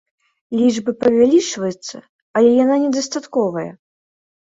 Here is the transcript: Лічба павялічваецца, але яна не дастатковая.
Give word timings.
Лічба 0.59 0.93
павялічваецца, 1.03 1.97
але 2.39 2.49
яна 2.63 2.75
не 2.87 2.89
дастатковая. 2.97 3.67